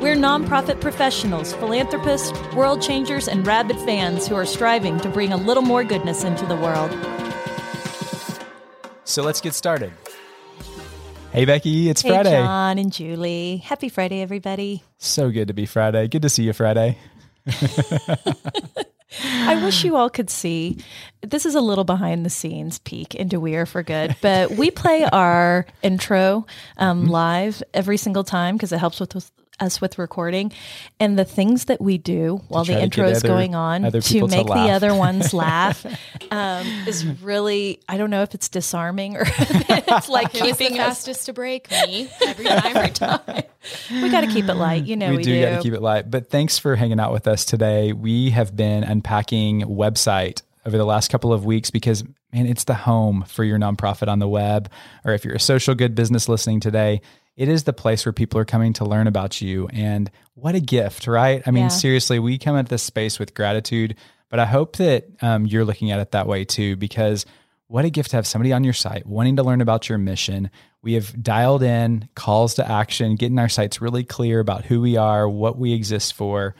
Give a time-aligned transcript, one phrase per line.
[0.00, 5.36] We're nonprofit professionals, philanthropists, world changers, and rabid fans who are striving to bring a
[5.36, 6.90] little more goodness into the world.
[9.04, 9.92] So let's get started.
[11.32, 12.30] Hey, Becky, it's Hey, Friday.
[12.30, 13.58] John and Julie.
[13.58, 14.82] Happy Friday, everybody.
[14.98, 16.08] So good to be Friday.
[16.08, 16.96] Good to see you, Friday.
[19.22, 20.78] I wish you all could see.
[21.20, 24.70] This is a little behind the scenes peek into We Are for Good, but we
[24.70, 26.46] play our intro
[26.78, 27.10] um, Mm-hmm.
[27.10, 29.30] live every single time because it helps with, with
[29.60, 30.52] us with recording.
[30.98, 34.28] And the things that we do while the intro is other- going on to people
[34.28, 35.84] to make the other ones laugh
[36.30, 40.64] um, is really, I don't know if it's disarming or it's like Who is the
[40.64, 40.98] keeping us.
[40.98, 41.70] fastest to break?
[41.70, 42.76] Me every time.
[42.76, 43.42] Every time.
[43.90, 44.84] We got to keep it light.
[44.84, 46.10] You know, we, we, do, got to keep it light.
[46.10, 47.92] But thanks for hanging out with us today.
[47.92, 52.74] We have been unpacking website over the last couple of weeks because man, it's the
[52.74, 54.70] home for your nonprofit on the web.
[55.04, 57.00] Or if you're a social good business listening today,
[57.40, 59.66] it is the place where people are coming to learn about you.
[59.72, 61.42] And what a gift, right?
[61.46, 61.68] I mean, Yeah.
[61.68, 63.96] seriously, we come at this space with gratitude.
[64.28, 67.24] But I hope that um, you're looking at it that way too, because
[67.66, 70.50] what a gift to have somebody on your site wanting to learn about your mission.
[70.82, 74.96] We have dialed in calls to action, getting our sites really clear about who we
[74.98, 76.54] are, what we exist for.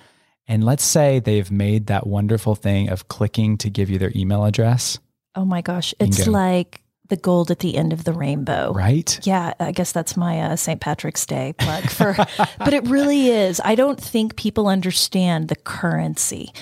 [0.48, 4.44] And let's say they've made that wonderful thing of clicking to give you their email
[4.44, 4.98] address,
[5.36, 5.94] Oh my gosh.
[6.00, 6.32] It's Bingo.
[6.32, 8.72] like the gold at the end of the rainbow.
[8.72, 9.20] right?
[9.26, 10.80] Yeah, I guess that's my uh, St.
[10.80, 12.16] Patrick's Day plug for,
[12.58, 13.60] but it really is.
[13.64, 16.52] I don't think people understand the currency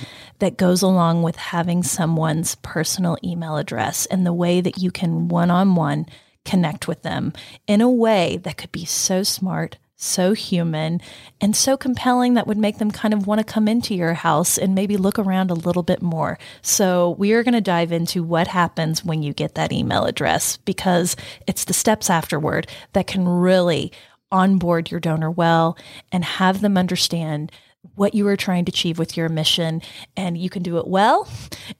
[0.40, 5.28] that goes along with having someone's personal email address and the way that you can
[5.28, 6.06] one on one
[6.44, 7.32] connect with them
[7.66, 11.00] in a way that could be so smart, so human,
[11.40, 14.56] and so compelling that would make them kind of want to come into your house
[14.56, 16.38] and maybe look around a little bit more.
[16.62, 20.56] So, we are going to dive into what happens when you get that email address
[20.58, 21.16] because
[21.48, 23.90] it's the steps afterward that can really
[24.30, 25.76] onboard your donor well
[26.12, 27.50] and have them understand
[27.94, 29.80] what you are trying to achieve with your mission
[30.16, 31.28] and you can do it well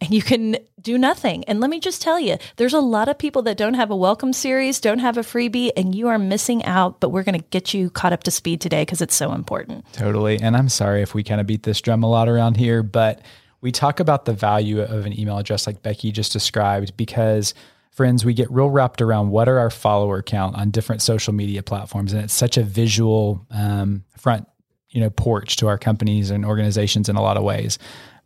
[0.01, 1.45] and you can do nothing.
[1.45, 3.97] And let me just tell you, there's a lot of people that don't have a
[3.97, 7.47] welcome series, don't have a freebie, and you are missing out, but we're going to
[7.51, 9.85] get you caught up to speed today because it's so important.
[9.93, 10.41] Totally.
[10.41, 13.21] And I'm sorry if we kind of beat this drum a lot around here, but
[13.61, 17.55] we talk about the value of an email address like Becky just described because
[17.91, 21.65] friends, we get real wrapped around what are our follower count on different social media
[21.65, 22.13] platforms.
[22.13, 24.47] And it's such a visual um, front,
[24.91, 27.79] you know, porch to our companies and organizations in a lot of ways.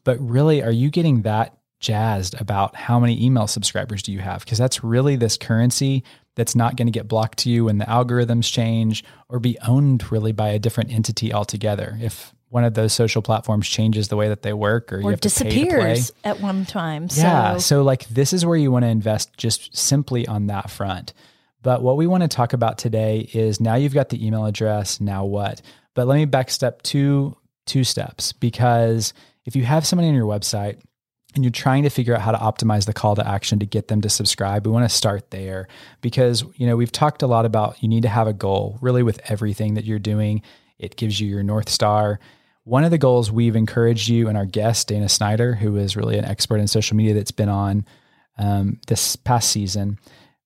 [0.04, 4.44] But really, are you getting that jazzed about how many email subscribers do you have?
[4.44, 7.84] Because that's really this currency that's not going to get blocked to you when the
[7.84, 11.98] algorithms change or be owned really by a different entity altogether.
[12.00, 15.10] If one of those social platforms changes the way that they work or, you Or
[15.10, 15.64] have to pay to play.
[15.64, 17.08] disappears at one time.
[17.14, 17.54] Yeah.
[17.54, 21.12] So, So, like, this is where you want to invest just simply on that front.
[21.62, 25.00] But what we want to talk about today is now you've got the email address,
[25.00, 25.62] now what?
[25.94, 27.36] But let me backstep two
[27.66, 29.14] two steps because
[29.44, 30.80] if you have somebody on your website
[31.34, 33.88] and you're trying to figure out how to optimize the call to action to get
[33.88, 35.68] them to subscribe, we want to start there
[36.00, 39.02] because you know we've talked a lot about you need to have a goal really
[39.02, 40.42] with everything that you're doing.
[40.78, 42.18] It gives you your north star.
[42.64, 46.16] One of the goals we've encouraged you and our guest Dana Snyder, who is really
[46.16, 47.84] an expert in social media that's been on
[48.38, 49.98] um, this past season.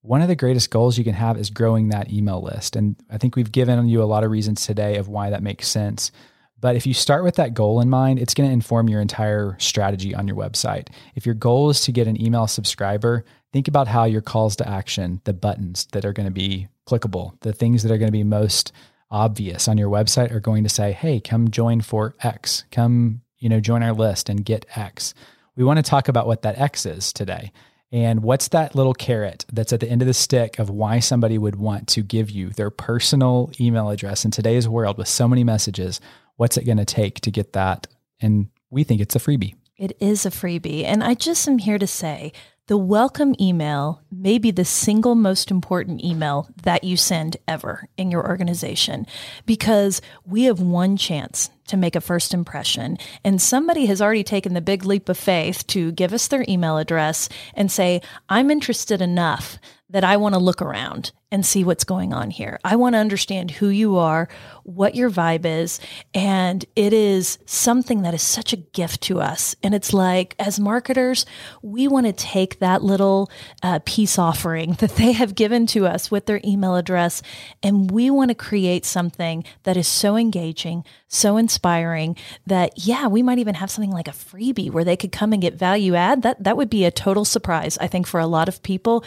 [0.07, 3.19] One of the greatest goals you can have is growing that email list, and I
[3.19, 6.13] think we've given you a lot of reasons today of why that makes sense.
[6.61, 9.57] But if you start with that goal in mind, it's going to inform your entire
[9.59, 10.91] strategy on your website.
[11.17, 14.69] If your goal is to get an email subscriber, think about how your calls to
[14.69, 18.13] action, the buttons that are going to be clickable, the things that are going to
[18.13, 18.71] be most
[19.11, 22.63] obvious on your website are going to say, "Hey, come join for X.
[22.71, 25.15] Come, you know, join our list and get X."
[25.57, 27.51] We want to talk about what that X is today.
[27.93, 31.39] And what's that little carrot that's at the end of the stick of why somebody
[31.39, 35.45] would want to give you their personal email address in today's world with so many
[35.45, 36.01] messages?
[36.37, 37.87] What's it going to take to get that?
[38.21, 39.55] And we think it's a freebie.
[39.77, 40.85] It is a freebie.
[40.85, 42.33] And I just am here to say
[42.67, 48.11] the welcome email may be the single most important email that you send ever in
[48.11, 49.07] your organization
[49.45, 52.99] because we have one chance to make a first impression.
[53.25, 56.79] And somebody has already taken the big leap of faith to give us their email
[56.79, 59.59] address and say, I'm interested enough
[59.89, 62.59] that I want to look around and see what's going on here.
[62.65, 64.29] I want to understand who you are,
[64.65, 65.81] what your vibe is,
[66.15, 69.55] and it is something that is such a gift to us.
[69.63, 71.27] And it's like, as marketers,
[71.63, 73.31] we want to take that little
[73.63, 77.23] uh, peace offering that they have given to us with their email address,
[77.63, 82.17] and we want to create something that is so engaging, so inspiring
[82.47, 85.41] that, yeah, we might even have something like a freebie where they could come and
[85.41, 86.23] get value add.
[86.23, 89.05] That, that would be a total surprise, I think, for a lot of people.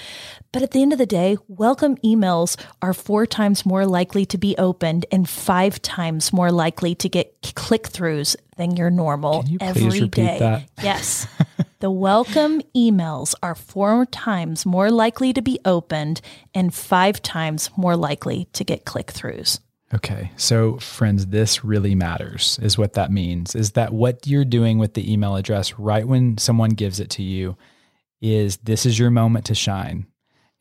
[0.51, 4.38] But at the end of the day, welcome emails are four times more likely to
[4.38, 9.52] be opened and five times more likely to get click throughs than your normal Can
[9.52, 9.60] you
[9.90, 10.40] repeat day.
[10.40, 10.69] that?
[10.81, 11.28] Yes.
[11.80, 16.22] the welcome emails are four times more likely to be opened
[16.54, 19.60] and five times more likely to get click throughs.
[19.94, 20.32] Okay.
[20.38, 23.56] So, friends, this really matters, is what that means.
[23.56, 27.24] Is that what you're doing with the email address right when someone gives it to
[27.24, 27.58] you
[28.22, 30.06] is this is your moment to shine.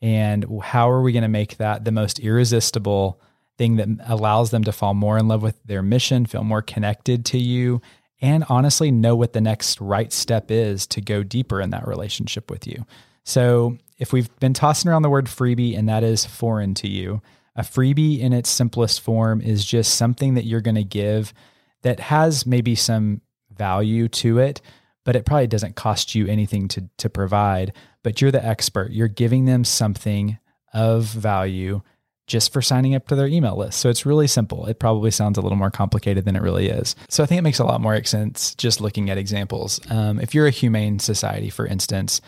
[0.01, 3.21] And how are we going to make that the most irresistible
[3.57, 7.25] thing that allows them to fall more in love with their mission, feel more connected
[7.25, 7.81] to you,
[8.21, 12.49] and honestly know what the next right step is to go deeper in that relationship
[12.49, 12.85] with you?
[13.25, 17.21] So, if we've been tossing around the word freebie and that is foreign to you,
[17.59, 21.33] a freebie in its simplest form is just something that you're going to give
[21.81, 23.19] that has maybe some
[23.53, 24.61] value to it,
[25.03, 27.73] but it probably doesn't cost you anything to, to provide.
[28.01, 28.93] But you're the expert.
[28.93, 30.39] You're giving them something
[30.73, 31.81] of value
[32.27, 33.79] just for signing up to their email list.
[33.79, 34.65] So it's really simple.
[34.67, 36.95] It probably sounds a little more complicated than it really is.
[37.09, 39.81] So I think it makes a lot more sense just looking at examples.
[39.89, 42.21] Um, if you're a humane society, for instance,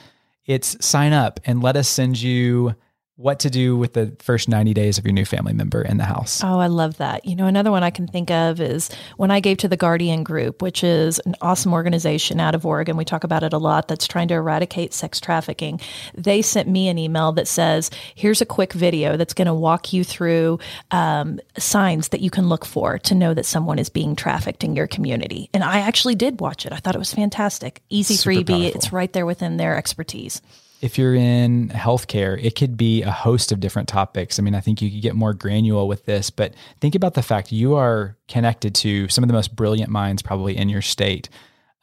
[0.45, 2.75] it's sign up and let us send you
[3.17, 6.05] what to do with the first 90 days of your new family member in the
[6.05, 6.41] house.
[6.43, 7.25] Oh, I love that.
[7.25, 10.23] You know, another one I can think of is when I gave to the Guardian
[10.23, 12.97] Group, which is an awesome organization out of Oregon.
[12.97, 15.79] We talk about it a lot that's trying to eradicate sex trafficking.
[16.15, 19.93] They sent me an email that says, here's a quick video that's going to walk
[19.93, 20.59] you through
[20.89, 24.75] um, signs that you can look for to know that someone is being trafficked in
[24.75, 25.49] your community.
[25.53, 26.73] And I actually did watch it.
[26.73, 27.83] I thought it was fantastic.
[27.89, 28.47] Easy Super freebie.
[28.47, 28.77] powerful.
[28.77, 30.41] It's right there within their expertise.
[30.81, 34.39] If you're in healthcare, it could be a host of different topics.
[34.39, 37.21] I mean, I think you could get more granular with this, but think about the
[37.21, 41.29] fact you are connected to some of the most brilliant minds probably in your state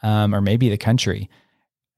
[0.02, 1.30] um, or maybe the country.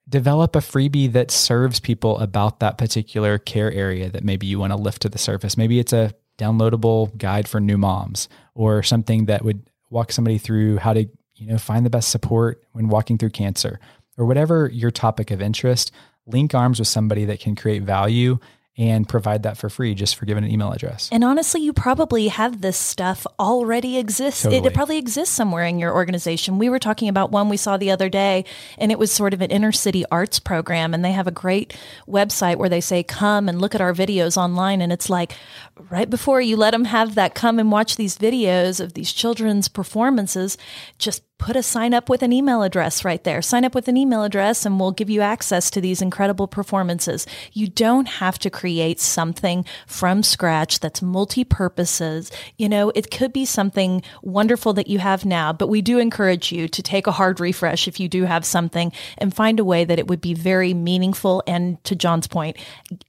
[0.09, 4.73] Develop a freebie that serves people about that particular care area that maybe you want
[4.73, 5.57] to lift to the surface.
[5.57, 10.79] Maybe it's a downloadable guide for new moms or something that would walk somebody through
[10.79, 13.81] how to, you know, find the best support when walking through cancer
[14.19, 15.93] or whatever your topic of interest
[16.27, 18.39] link arms with somebody that can create value
[18.79, 21.11] and provide that for free just for giving an email address.
[21.13, 24.47] And honestly, you probably have this stuff already exists.
[24.47, 26.57] It, it probably exists somewhere in your organization.
[26.57, 28.47] We were talking about one we saw the other day,
[28.79, 30.95] and it was sort of an inner city arts program.
[30.95, 31.77] And they have a great
[32.09, 34.81] website where they say, come and look at our videos online.
[34.81, 35.35] And it's like
[35.91, 39.69] right before you let them have that come and watch these videos of these children's
[39.69, 40.57] performances,
[40.97, 43.41] just put a sign up with an email address right there.
[43.41, 47.27] Sign up with an email address and we'll give you access to these incredible performances.
[47.55, 52.31] You don't have to create something from scratch that's multi purposes.
[52.59, 56.53] You know, it could be something wonderful that you have now, but we do encourage
[56.53, 59.85] you to take a hard refresh if you do have something and find a way
[59.87, 62.59] that it would be very meaningful and to John's point,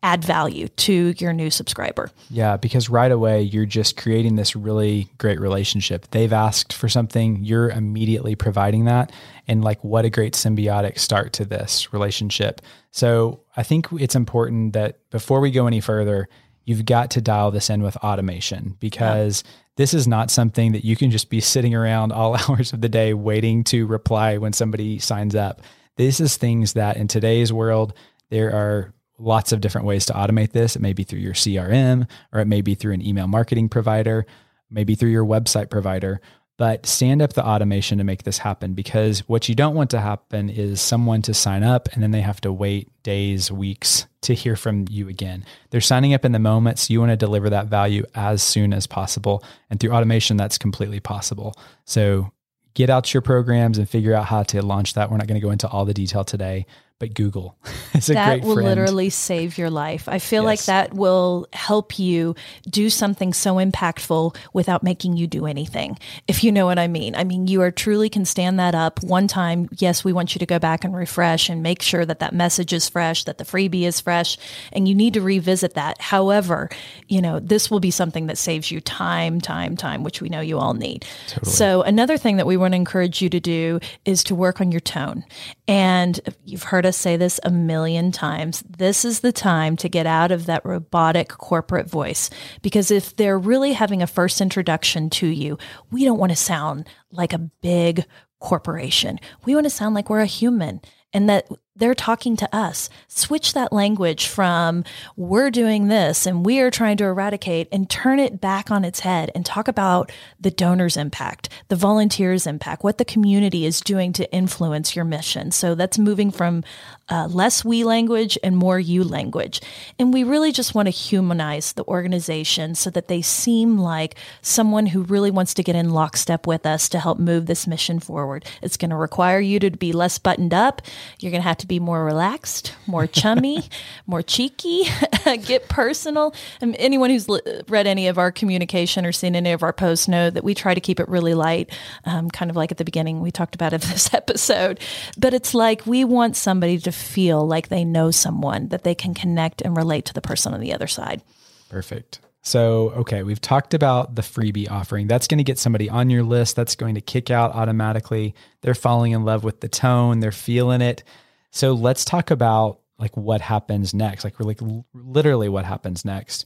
[0.03, 2.09] add value to your new subscriber.
[2.29, 6.09] Yeah, because right away you're just creating this really great relationship.
[6.11, 9.11] They've asked for something, you're immediately providing that.
[9.47, 12.61] And like, what a great symbiotic start to this relationship.
[12.91, 16.29] So I think it's important that before we go any further,
[16.65, 19.43] you've got to dial this in with automation because
[19.77, 22.89] this is not something that you can just be sitting around all hours of the
[22.89, 25.61] day waiting to reply when somebody signs up.
[25.97, 27.93] This is things that in today's world,
[28.29, 30.75] there are lots of different ways to automate this.
[30.75, 34.25] It may be through your CRM or it may be through an email marketing provider,
[34.69, 36.21] maybe through your website provider.
[36.61, 39.99] But stand up the automation to make this happen because what you don't want to
[39.99, 44.35] happen is someone to sign up and then they have to wait days, weeks to
[44.35, 45.43] hear from you again.
[45.71, 48.73] They're signing up in the moment, so you want to deliver that value as soon
[48.73, 49.43] as possible.
[49.71, 51.55] And through automation, that's completely possible.
[51.85, 52.31] So
[52.75, 55.09] get out your programs and figure out how to launch that.
[55.09, 56.67] We're not going to go into all the detail today,
[57.01, 57.57] but Google
[57.95, 58.69] is a that will friend.
[58.69, 60.07] literally save your life.
[60.07, 62.35] I feel like that will help you
[62.69, 65.97] do something so impactful without making you do anything.
[66.27, 67.15] If you know what I mean.
[67.15, 69.67] I mean, you are truly can stand that up one time.
[69.79, 72.71] Yes, we want you to go back and refresh and make sure that that message
[72.71, 74.37] is fresh, that the freebie is fresh,
[74.71, 75.99] and you need to revisit that.
[75.99, 76.69] However,
[77.07, 80.39] you know, this will be something that saves you time, time, time, which we know
[80.41, 81.03] you all need.
[81.41, 84.71] So another thing that we want to encourage you to do is to work on
[84.71, 85.25] your tone.
[85.67, 88.63] And you've heard us say this a million times.
[88.67, 92.29] This is the time to get out of that robotic corporate voice.
[92.61, 95.57] Because if they're really having a first introduction to you,
[95.91, 98.05] we don't want to sound like a big
[98.39, 99.19] corporation.
[99.45, 100.81] We want to sound like we're a human
[101.13, 102.89] and that they're talking to us.
[103.07, 104.83] Switch that language from
[105.15, 109.01] we're doing this and we are trying to eradicate and turn it back on its
[109.01, 114.11] head and talk about the donor's impact, the volunteer's impact, what the community is doing
[114.13, 115.51] to influence your mission.
[115.51, 116.63] So that's moving from
[117.11, 119.61] uh, less we language and more you language.
[119.99, 124.85] And we really just want to humanize the organization so that they seem like someone
[124.87, 128.45] who really wants to get in lockstep with us to help move this mission forward.
[128.61, 130.81] It's going to require you to be less buttoned up.
[131.19, 133.63] You're going to have to be more relaxed, more chummy,
[134.07, 134.83] more cheeky,
[135.43, 136.33] get personal.
[136.61, 140.07] And anyone who's li- read any of our communication or seen any of our posts
[140.07, 141.69] know that we try to keep it really light,
[142.05, 144.79] um, kind of like at the beginning we talked about it this episode.
[145.17, 149.13] But it's like we want somebody to feel like they know someone, that they can
[149.13, 151.21] connect and relate to the person on the other side.
[151.69, 152.19] Perfect.
[152.43, 155.07] So, okay, we've talked about the freebie offering.
[155.07, 156.55] That's going to get somebody on your list.
[156.55, 158.33] That's going to kick out automatically.
[158.61, 161.03] They're falling in love with the tone, they're feeling it.
[161.51, 164.59] So, let's talk about like what happens next, like like
[164.93, 166.45] literally what happens next.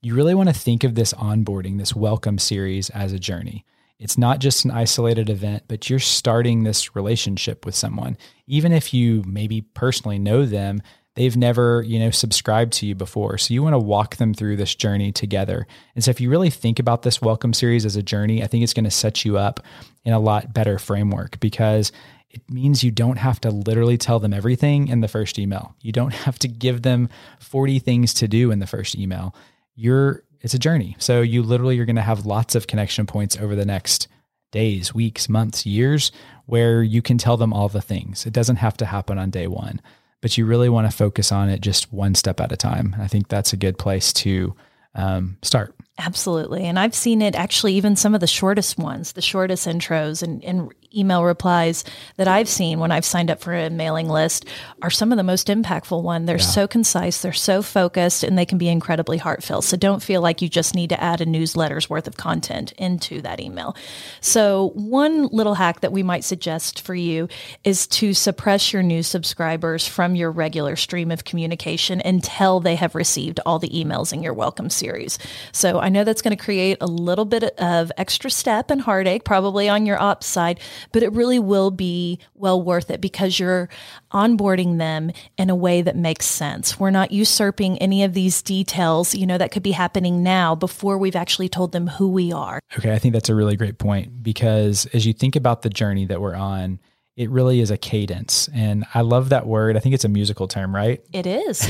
[0.00, 3.64] You really want to think of this onboarding, this welcome series as a journey.
[3.98, 8.16] It's not just an isolated event, but you're starting this relationship with someone.
[8.46, 10.82] Even if you maybe personally know them,
[11.14, 13.38] they've never, you know, subscribed to you before.
[13.38, 15.66] So you want to walk them through this journey together.
[15.94, 18.64] And so if you really think about this welcome series as a journey, I think
[18.64, 19.60] it's going to set you up
[20.04, 21.92] in a lot better framework because
[22.30, 25.76] it means you don't have to literally tell them everything in the first email.
[25.80, 27.08] You don't have to give them
[27.38, 29.36] 40 things to do in the first email.
[29.76, 30.94] You're it's a journey.
[30.98, 34.08] So you literally are going to have lots of connection points over the next
[34.52, 36.12] days, weeks, months, years
[36.44, 38.26] where you can tell them all the things.
[38.26, 39.80] It doesn't have to happen on day 1,
[40.20, 42.94] but you really want to focus on it just one step at a time.
[42.98, 44.54] I think that's a good place to
[44.94, 45.74] um, start.
[45.98, 46.64] Absolutely.
[46.64, 50.44] And I've seen it actually, even some of the shortest ones, the shortest intros and,
[50.44, 51.84] and email replies
[52.16, 54.46] that I've seen when I've signed up for a mailing list
[54.82, 56.26] are some of the most impactful one.
[56.26, 59.64] They're so concise, they're so focused, and they can be incredibly heartfelt.
[59.64, 63.20] So don't feel like you just need to add a newsletter's worth of content into
[63.22, 63.76] that email.
[64.20, 67.28] So one little hack that we might suggest for you
[67.64, 72.94] is to suppress your new subscribers from your regular stream of communication until they have
[72.94, 75.18] received all the emails in your welcome series.
[75.52, 79.24] So I know that's going to create a little bit of extra step and heartache
[79.24, 80.60] probably on your ops side,
[80.92, 83.68] but it really will be well worth it because you're
[84.12, 86.78] onboarding them in a way that makes sense.
[86.78, 90.98] We're not usurping any of these details, you know, that could be happening now before
[90.98, 92.60] we've actually told them who we are.
[92.78, 96.06] Okay, I think that's a really great point because as you think about the journey
[96.06, 96.80] that we're on,
[97.16, 98.48] it really is a cadence.
[98.52, 99.76] And I love that word.
[99.76, 101.02] I think it's a musical term, right?
[101.12, 101.62] It is.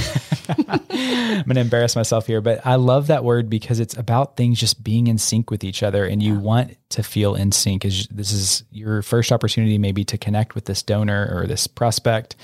[0.69, 4.59] I'm going to embarrass myself here, but I love that word because it's about things
[4.59, 8.09] just being in sync with each other and you want to feel in sync as
[8.09, 12.37] this is your first opportunity maybe to connect with this donor or this prospect.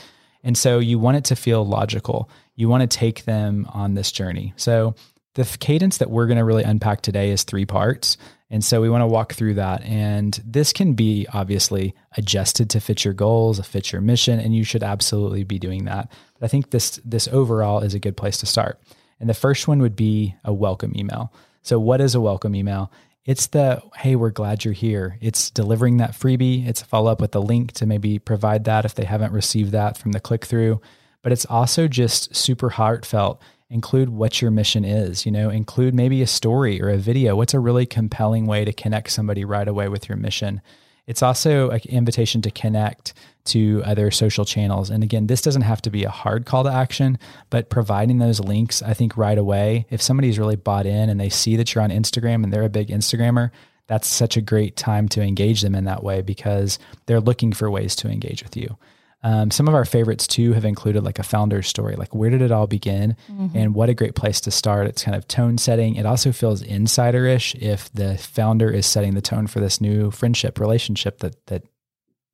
[0.44, 2.28] And so you want it to feel logical.
[2.54, 4.52] You want to take them on this journey.
[4.56, 4.94] So
[5.42, 8.16] the cadence that we're going to really unpack today is three parts.
[8.50, 9.82] And so we want to walk through that.
[9.82, 14.64] And this can be obviously adjusted to fit your goals, fit your mission, and you
[14.64, 16.10] should absolutely be doing that.
[16.38, 18.80] But I think this this overall is a good place to start.
[19.20, 21.32] And the first one would be a welcome email.
[21.62, 22.90] So what is a welcome email?
[23.24, 25.16] It's the hey, we're glad you're here.
[25.20, 26.66] It's delivering that freebie.
[26.66, 29.72] It's a follow up with a link to maybe provide that if they haven't received
[29.72, 30.80] that from the click through.
[31.22, 36.22] But it's also just super heartfelt include what your mission is you know include maybe
[36.22, 37.36] a story or a video.
[37.36, 40.60] What's a really compelling way to connect somebody right away with your mission?
[41.06, 43.14] It's also an invitation to connect
[43.46, 44.90] to other social channels.
[44.90, 48.40] And again this doesn't have to be a hard call to action but providing those
[48.40, 51.84] links i think right away if somebody's really bought in and they see that you're
[51.84, 53.50] on instagram and they're a big instagrammer
[53.86, 57.70] that's such a great time to engage them in that way because they're looking for
[57.70, 58.76] ways to engage with you
[59.22, 62.40] um, some of our favorites too have included like a founder's story, like where did
[62.40, 63.56] it all begin, mm-hmm.
[63.56, 64.86] and what a great place to start.
[64.86, 65.96] It's kind of tone setting.
[65.96, 70.58] It also feels insider-ish if the founder is setting the tone for this new friendship
[70.58, 71.64] relationship that that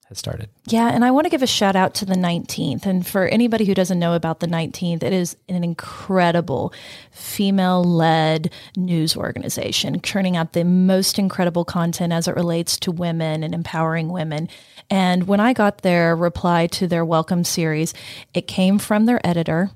[0.08, 0.48] has started.
[0.66, 2.86] Yeah, and I want to give a shout out to the 19th.
[2.86, 6.72] And for anybody who doesn't know about the 19th, it is an incredible
[7.10, 13.42] female led news organization, churning out the most incredible content as it relates to women
[13.42, 14.48] and empowering women.
[14.88, 17.92] And when I got their reply to their welcome series,
[18.32, 19.70] it came from their editor.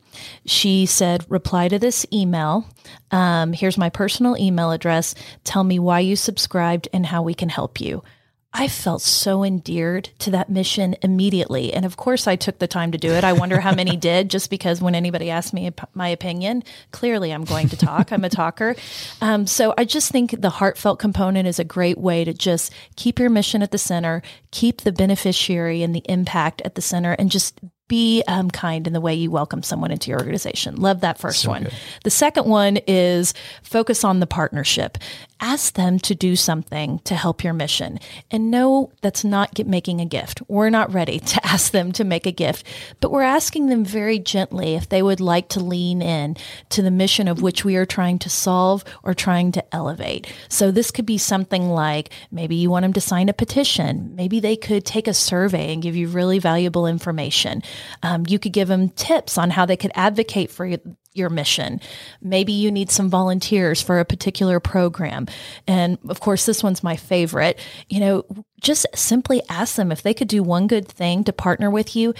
[0.47, 2.67] She said, Reply to this email.
[3.11, 5.17] Um, here's my personal email address.
[5.43, 8.05] Tell me why you subscribed and how we can help you.
[8.53, 11.73] I felt so endeared to that mission immediately.
[11.73, 13.23] And of course, I took the time to do it.
[13.23, 17.45] I wonder how many did, just because when anybody asked me my opinion, clearly I'm
[17.45, 18.13] going to talk.
[18.13, 18.75] I'm a talker.
[19.21, 23.21] Um, so I just think the heartfelt component is a great way to just keep
[23.21, 27.31] your mission at the center, keep the beneficiary and the impact at the center, and
[27.31, 30.77] just be um, kind in the way you welcome someone into your organization.
[30.77, 31.65] Love that first so one.
[31.65, 31.75] Good.
[32.05, 34.97] The second one is focus on the partnership.
[35.41, 37.99] Ask them to do something to help your mission.
[38.31, 40.43] And no, that's not get, making a gift.
[40.49, 42.67] We're not ready to ask them to make a gift,
[43.01, 46.37] but we're asking them very gently if they would like to lean in
[46.71, 50.33] to the mission of which we are trying to solve or trying to elevate.
[50.49, 54.15] So this could be something like maybe you want them to sign a petition.
[54.15, 57.63] Maybe they could take a survey and give you really valuable information.
[58.03, 60.67] Um, you could give them tips on how they could advocate for
[61.13, 61.81] your mission.
[62.23, 65.27] Maybe you need some volunteers for a particular program.
[65.67, 67.59] And of course, this one's my favorite.
[67.89, 68.25] You know,
[68.61, 72.15] just simply ask them if they could do one good thing to partner with you.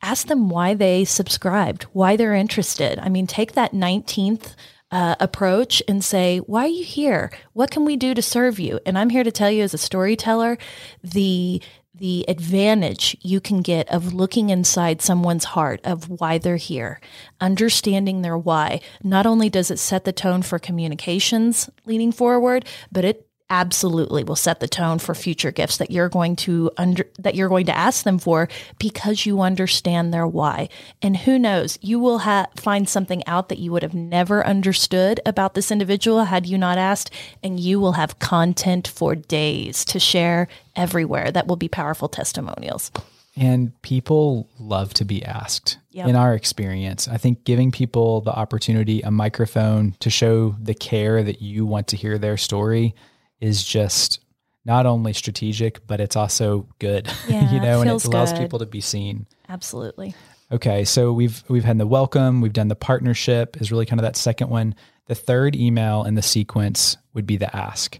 [0.00, 2.98] Ask them why they subscribed, why they're interested.
[2.98, 4.54] I mean, take that 19th
[4.92, 7.32] uh, approach and say, Why are you here?
[7.54, 8.78] What can we do to serve you?
[8.86, 10.58] And I'm here to tell you, as a storyteller,
[11.02, 11.60] the
[11.94, 17.00] the advantage you can get of looking inside someone's heart of why they're here,
[17.40, 18.80] understanding their why.
[19.04, 24.34] Not only does it set the tone for communications leaning forward, but it absolutely will
[24.34, 27.76] set the tone for future gifts that you're going to under that you're going to
[27.76, 30.70] ask them for because you understand their why.
[31.02, 35.20] And who knows, you will ha- find something out that you would have never understood
[35.26, 37.10] about this individual had you not asked,
[37.42, 42.90] and you will have content for days to share everywhere that will be powerful testimonials.
[43.36, 45.76] And people love to be asked.
[45.90, 46.08] Yep.
[46.08, 51.22] In our experience, I think giving people the opportunity, a microphone to show the care
[51.22, 52.94] that you want to hear their story
[53.42, 54.20] is just
[54.64, 57.10] not only strategic, but it's also good.
[57.28, 58.40] Yeah, you know, it and it allows good.
[58.40, 59.26] people to be seen.
[59.48, 60.14] Absolutely.
[60.50, 64.04] Okay, so we've we've had the welcome, we've done the partnership is really kind of
[64.04, 64.74] that second one.
[65.06, 67.98] The third email in the sequence would be the ask.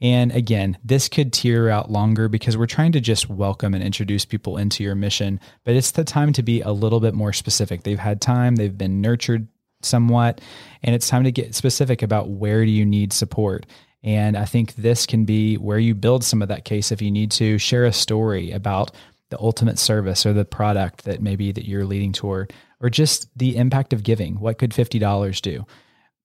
[0.00, 4.24] And again, this could tear out longer because we're trying to just welcome and introduce
[4.24, 7.84] people into your mission, but it's the time to be a little bit more specific.
[7.84, 9.46] They've had time, they've been nurtured
[9.80, 10.40] somewhat,
[10.82, 13.64] and it's time to get specific about where do you need support.
[14.04, 17.10] And I think this can be where you build some of that case if you
[17.10, 18.90] need to share a story about
[19.30, 23.56] the ultimate service or the product that maybe that you're leading toward or just the
[23.56, 24.40] impact of giving.
[24.40, 25.64] What could $50 do?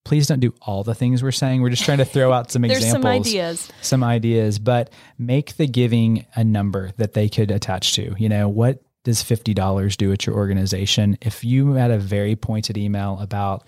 [0.03, 1.61] Please don't do all the things we're saying.
[1.61, 2.91] We're just trying to throw out some examples.
[2.91, 3.71] some ideas.
[3.81, 8.15] Some ideas, but make the giving a number that they could attach to.
[8.17, 11.17] You know, what does $50 do at your organization?
[11.21, 13.65] If you had a very pointed email about,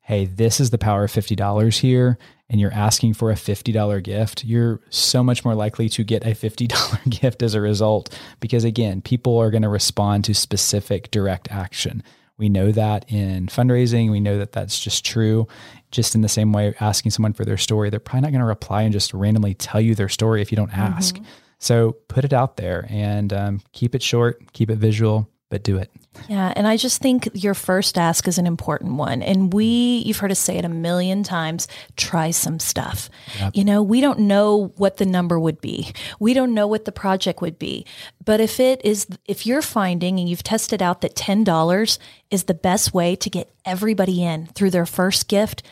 [0.00, 2.18] hey, this is the power of $50 here,
[2.50, 6.30] and you're asking for a $50 gift, you're so much more likely to get a
[6.30, 8.14] $50 gift as a result.
[8.40, 12.02] Because again, people are going to respond to specific direct action.
[12.36, 15.46] We know that in fundraising, we know that that's just true.
[15.92, 18.46] Just in the same way, asking someone for their story, they're probably not going to
[18.46, 21.14] reply and just randomly tell you their story if you don't ask.
[21.14, 21.24] Mm-hmm.
[21.58, 25.76] So put it out there and um, keep it short, keep it visual, but do
[25.76, 25.90] it.
[26.28, 26.52] Yeah.
[26.56, 29.20] And I just think your first ask is an important one.
[29.20, 33.10] And we, you've heard us say it a million times try some stuff.
[33.38, 33.56] Yep.
[33.56, 36.92] You know, we don't know what the number would be, we don't know what the
[36.92, 37.84] project would be.
[38.24, 41.98] But if it is, if you're finding and you've tested out that $10
[42.30, 45.62] is the best way to get everybody in through their first gift,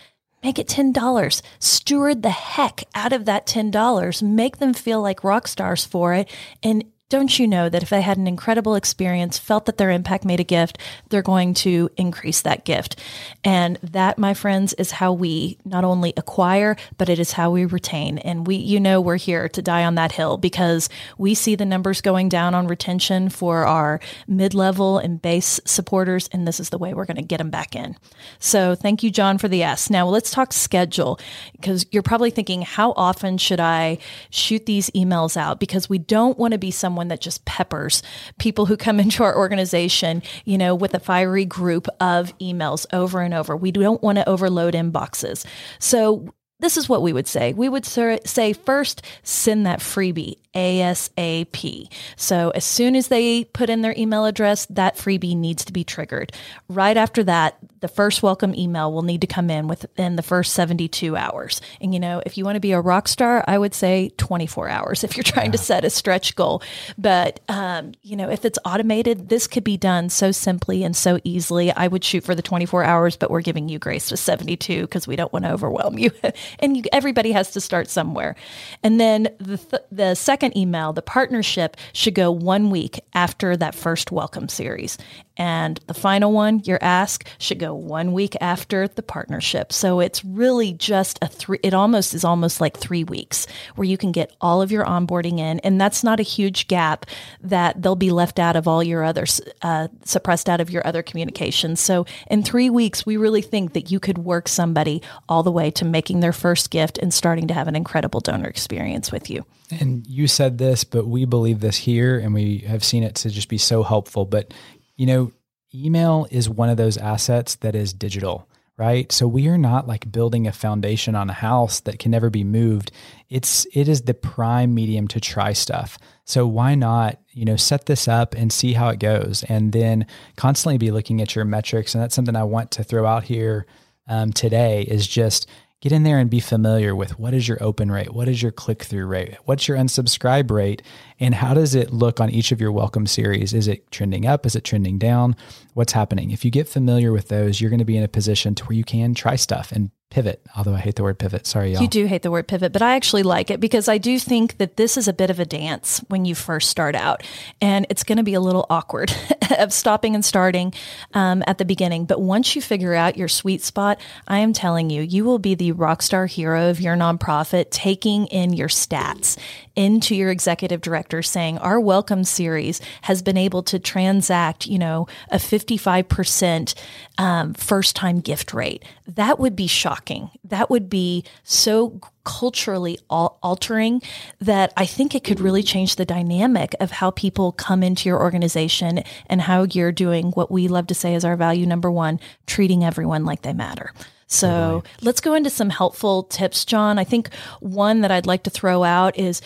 [0.41, 1.43] Make it $10.
[1.59, 4.23] Steward the heck out of that $10.
[4.23, 6.31] Make them feel like rock stars for it
[6.62, 10.27] and don't you know that if they had an incredible experience, felt that their impact
[10.27, 10.77] made a gift,
[11.09, 13.01] they're going to increase that gift.
[13.42, 17.64] And that, my friends, is how we not only acquire, but it is how we
[17.64, 18.18] retain.
[18.18, 21.64] And we, you know, we're here to die on that hill because we see the
[21.64, 26.29] numbers going down on retention for our mid level and base supporters.
[26.31, 27.97] And this is the way we're going to get them back in.
[28.38, 29.88] So thank you, John, for the S.
[29.88, 31.18] Now let's talk schedule
[31.53, 33.97] because you're probably thinking, how often should I
[34.29, 35.59] shoot these emails out?
[35.59, 38.02] Because we don't want to be someone someone that just peppers
[38.38, 43.20] people who come into our organization, you know, with a fiery group of emails over
[43.20, 43.56] and over.
[43.56, 45.44] We don't want to overload inboxes.
[45.78, 47.52] So this is what we would say.
[47.52, 51.88] We would say first, send that freebie ASAP.
[52.16, 55.85] So as soon as they put in their email address, that freebie needs to be
[55.85, 56.33] triggered.
[56.68, 60.55] Right after that, the first welcome email will need to come in within the first
[60.55, 61.61] 72 hours.
[61.81, 64.68] And you know, if you want to be a rock star, I would say 24
[64.68, 65.53] hours if you're trying yeah.
[65.53, 66.62] to set a stretch goal.
[66.97, 71.21] But, um, you know, if it's automated, this could be done so simply and so
[71.23, 71.71] easily.
[71.71, 75.07] I would shoot for the 24 hours, but we're giving you grace with 72 because
[75.07, 76.11] we don't want to overwhelm you.
[76.59, 78.35] and you, everybody has to start somewhere.
[78.83, 83.74] And then the, th- the second email, the partnership should go one week after that
[83.74, 84.98] first welcome series.
[85.38, 89.72] And the final one, your ask, should go one week after the partnership.
[89.72, 93.96] So it's really just a three, it almost is almost like three weeks where you
[93.96, 95.61] can get all of your onboarding in.
[95.61, 97.06] And that's not a huge gap
[97.40, 99.26] that they'll be left out of all your other,
[99.62, 101.78] uh, suppressed out of your other communications.
[101.78, 105.70] So in three weeks, we really think that you could work somebody all the way
[105.70, 109.44] to making their first gift and starting to have an incredible donor experience with you.
[109.70, 113.31] And you said this, but we believe this here and we have seen it to
[113.31, 114.25] just be so helpful.
[114.25, 114.55] But
[114.97, 115.33] you know,
[115.75, 119.11] email is one of those assets that is digital, right?
[119.11, 122.45] So we are not like building a foundation on a house that can never be
[122.45, 122.91] moved.
[123.29, 125.99] It's it is the prime medium to try stuff.
[126.25, 130.07] So why not, you know, set this up and see how it goes and then
[130.37, 133.67] constantly be looking at your metrics and that's something I want to throw out here
[134.09, 135.49] um, today is just
[135.81, 138.51] get in there and be familiar with what is your open rate, what is your
[138.51, 140.83] click through rate, what's your unsubscribe rate,
[141.21, 143.55] and how does it look on each of your welcome series?
[143.55, 144.45] Is it trending up?
[144.45, 145.37] Is it trending down?
[145.75, 146.33] What's happening?
[146.33, 148.77] If you get familiar with those, you're going to be in a position to where
[148.77, 150.43] you can try stuff and pivot.
[150.57, 151.47] Although I hate the word pivot.
[151.47, 151.83] Sorry, y'all.
[151.83, 154.59] You do hate the word pivot, but I actually like it because I do think
[154.59, 157.23] that this is a bit of a dance when you first start out.
[157.61, 159.14] And it's going to be a little awkward
[159.58, 160.72] of stopping and starting
[161.14, 162.04] um, at the beginning.
[162.04, 165.54] But once you figure out your sweet spot, I am telling you, you will be
[165.54, 169.38] the rock star hero of your nonprofit, taking in your stats
[169.76, 175.06] into your executive director saying our welcome series has been able to transact, you know,
[175.30, 176.74] a 55%
[177.18, 178.84] um, first time gift rate.
[179.06, 180.30] That would be shocking.
[180.42, 184.03] That would be so culturally altering
[184.38, 188.21] that I think it could really change the dynamic of how people come into your
[188.21, 192.21] organization and how you're doing what we love to say is our value number one,
[192.47, 193.93] treating everyone like they matter.
[194.27, 196.99] So let's go into some helpful tips, John.
[196.99, 199.41] I think one that I'd like to throw out is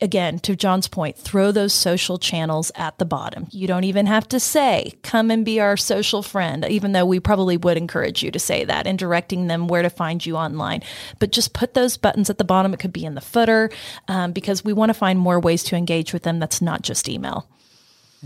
[0.00, 3.46] again, to John's point, throw those social channels at the bottom.
[3.50, 7.20] You don't even have to say, come and be our social friend, even though we
[7.20, 10.82] probably would encourage you to say that and directing them where to find you online.
[11.18, 12.74] But just put those buttons at the bottom.
[12.74, 13.70] It could be in the footer
[14.08, 17.08] um, because we want to find more ways to engage with them that's not just
[17.08, 17.48] email.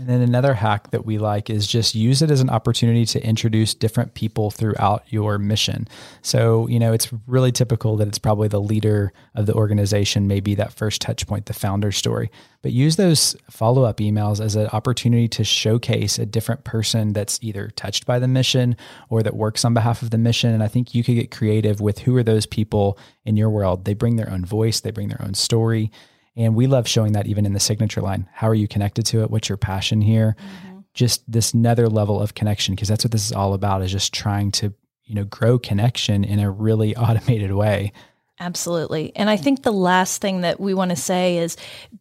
[0.01, 3.23] And then another hack that we like is just use it as an opportunity to
[3.23, 5.87] introduce different people throughout your mission.
[6.23, 10.55] So, you know, it's really typical that it's probably the leader of the organization, maybe
[10.55, 12.31] that first touch point, the founder story.
[12.63, 17.37] But use those follow up emails as an opportunity to showcase a different person that's
[17.43, 18.75] either touched by the mission
[19.09, 20.51] or that works on behalf of the mission.
[20.51, 23.85] And I think you could get creative with who are those people in your world.
[23.85, 25.91] They bring their own voice, they bring their own story.
[26.35, 28.27] And we love showing that even in the signature line.
[28.31, 29.29] How are you connected to it?
[29.29, 30.35] What's your passion here?
[30.39, 30.79] Mm-hmm.
[30.93, 34.13] Just this another level of connection, because that's what this is all about is just
[34.13, 37.91] trying to, you know, grow connection in a really automated way.
[38.39, 39.15] Absolutely.
[39.15, 41.57] And I think the last thing that we want to say is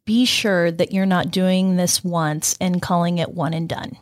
[0.06, 3.98] be sure that you're not doing this once and calling it one and done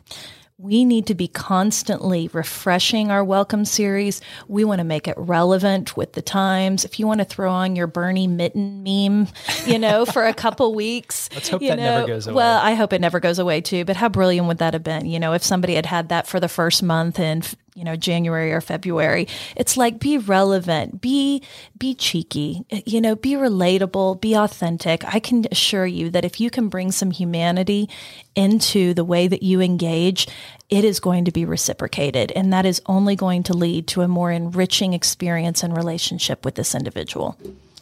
[0.59, 4.19] we need to be constantly refreshing our welcome series.
[4.49, 6.83] We want to make it relevant with the times.
[6.83, 9.29] If you want to throw on your Bernie mitten meme,
[9.65, 12.35] you know, for a couple weeks, let's hope that know, never goes away.
[12.35, 13.85] Well, I hope it never goes away too.
[13.85, 15.05] But how brilliant would that have been?
[15.05, 18.51] You know, if somebody had had that for the first month and you know January
[18.51, 19.25] or February.
[19.55, 21.41] It's like be relevant, be
[21.77, 25.05] be cheeky, you know, be relatable, be authentic.
[25.05, 27.89] I can assure you that if you can bring some humanity
[28.35, 30.27] into the way that you engage,
[30.69, 34.07] it is going to be reciprocated and that is only going to lead to a
[34.09, 37.37] more enriching experience and relationship with this individual.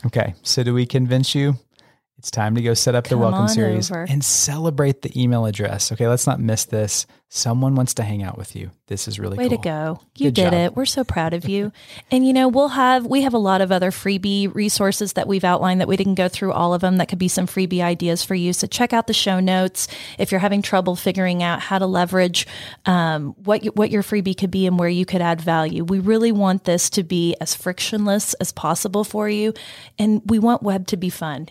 [0.06, 0.36] Okay.
[0.44, 1.58] So do we convince you
[2.18, 4.08] it's time to go set up Come the welcome series over.
[4.10, 5.92] and celebrate the email address.
[5.92, 7.06] Okay, let's not miss this.
[7.30, 8.72] Someone wants to hang out with you.
[8.88, 9.58] This is really Way cool.
[9.58, 10.00] to go.
[10.16, 10.54] You Good did job.
[10.54, 10.76] it.
[10.76, 11.72] We're so proud of you.
[12.12, 15.44] and you know, we'll have we have a lot of other freebie resources that we've
[15.44, 18.24] outlined that we didn't go through all of them that could be some freebie ideas
[18.24, 18.52] for you.
[18.52, 22.48] So check out the show notes if you're having trouble figuring out how to leverage
[22.88, 25.84] um, what you, what your freebie could be and where you could add value.
[25.84, 29.54] We really want this to be as frictionless as possible for you
[30.00, 31.50] and we want web to be fun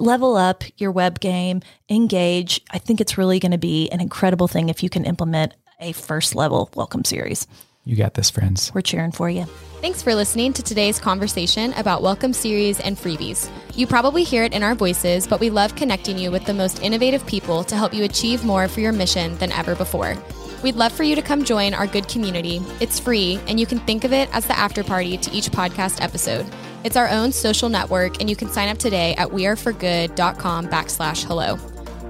[0.00, 2.60] level up your web game, engage.
[2.70, 5.92] I think it's really going to be an incredible thing if you can implement a
[5.92, 7.46] first level welcome series.
[7.84, 8.72] You got this, friends.
[8.72, 9.44] We're cheering for you.
[9.80, 13.50] Thanks for listening to today's conversation about Welcome Series and freebies.
[13.74, 16.80] You probably hear it in our voices, but we love connecting you with the most
[16.80, 20.16] innovative people to help you achieve more for your mission than ever before.
[20.62, 22.62] We'd love for you to come join our good community.
[22.78, 26.00] It's free, and you can think of it as the after party to each podcast
[26.00, 26.46] episode.
[26.84, 31.56] It's our own social network, and you can sign up today at weareforgood.com backslash hello.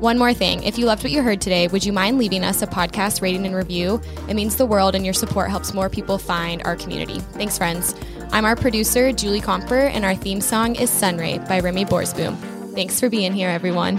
[0.01, 0.63] One more thing.
[0.65, 3.47] If you loved what you heard today, would you mind leaving us a podcast rating
[3.47, 4.01] and review?
[4.29, 7.21] It means the world, and your support helps more people find our community.
[7.35, 7.95] Thanks, friends.
[8.33, 12.37] I'm our producer, Julie Comper, and our theme song is Sunray by Remy Borsboom.
[12.75, 13.99] Thanks for being here, everyone.